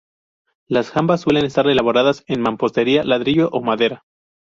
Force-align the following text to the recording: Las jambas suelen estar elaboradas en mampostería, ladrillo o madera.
Las 0.67 0.89
jambas 0.89 1.21
suelen 1.21 1.45
estar 1.45 1.67
elaboradas 1.67 2.23
en 2.25 2.41
mampostería, 2.41 3.03
ladrillo 3.03 3.49
o 3.51 3.61
madera. 3.61 4.03